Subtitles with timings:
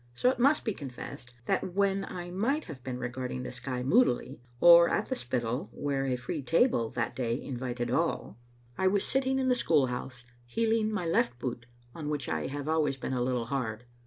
[0.15, 4.41] So it must be confessed that when I might have been regarding the sky moodily,
[4.59, 8.17] or at the Spittal, where a free table that day invited all, 1 Digitized by
[8.17, 11.37] VjOOQ IC 218 Vbc Xfttle Afnt0ter« was sitting in the school house, heeling my left
[11.37, 13.83] boot, on which I have always been a little hard.